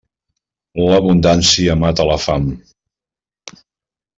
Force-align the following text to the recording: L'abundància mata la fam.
L'abundància 0.91 1.77
mata 1.83 2.09
la 2.13 2.17
fam. 2.25 2.51